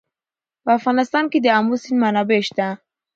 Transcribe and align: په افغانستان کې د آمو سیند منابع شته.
په 0.63 0.69
افغانستان 0.79 1.25
کې 1.31 1.39
د 1.41 1.47
آمو 1.59 1.75
سیند 1.83 1.99
منابع 2.03 2.39
شته. 2.47 2.67